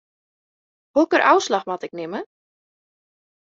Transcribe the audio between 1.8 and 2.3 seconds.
ik nimme?